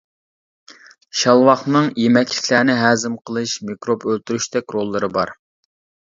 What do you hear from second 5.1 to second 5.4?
بار.